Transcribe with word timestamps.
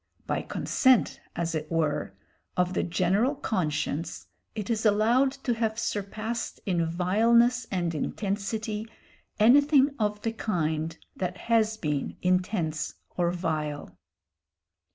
By 0.25 0.41
consent, 0.41 1.21
as 1.35 1.53
it 1.53 1.71
were, 1.71 2.15
of 2.57 2.73
the 2.73 2.81
general 2.81 3.35
conscience 3.35 4.25
it 4.55 4.67
is 4.71 4.83
allowed 4.83 5.31
to 5.43 5.53
have 5.53 5.77
surpassed 5.77 6.59
in 6.65 6.87
vileness 6.87 7.67
and 7.69 7.93
intensity 7.93 8.87
anything 9.39 9.91
of 9.99 10.19
the 10.23 10.33
kind 10.33 10.97
that 11.15 11.37
has 11.37 11.77
been 11.77 12.17
intense 12.23 12.95
or 13.15 13.29
vile. 13.29 13.95